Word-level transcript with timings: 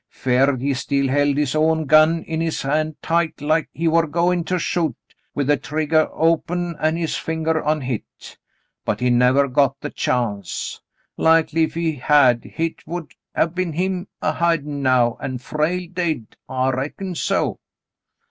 Ferd, 0.09 0.61
he 0.63 0.73
still 0.73 1.07
held 1.09 1.37
his 1.37 1.53
own 1.53 1.85
gun 1.85 2.23
in 2.23 2.41
his 2.41 2.63
hand 2.63 2.95
tight, 3.03 3.39
like 3.39 3.69
he 3.71 3.87
war 3.87 4.07
goin' 4.07 4.43
to 4.45 4.57
shoot, 4.57 4.95
with 5.35 5.45
the 5.45 5.57
triggah 5.57 6.09
open 6.11 6.75
an' 6.79 6.95
his 6.95 7.15
fingah 7.17 7.63
on 7.63 7.81
hit— 7.81 8.35
but 8.83 8.99
he 8.99 9.11
nevah 9.11 9.45
got 9.47 9.79
the 9.79 9.91
chance. 9.91 10.81
Likely 11.17 11.65
if 11.65 11.75
he 11.75 11.97
had, 11.97 12.43
hit 12.45 12.87
would 12.87 13.11
have 13.35 13.53
been 13.53 13.73
him 13.73 14.07
a 14.23 14.31
hidin' 14.33 14.81
now, 14.81 15.17
an' 15.21 15.37
Frale 15.37 15.87
dade. 15.93 16.35
I 16.49 16.71
reckon 16.71 17.13
so." 17.13 17.59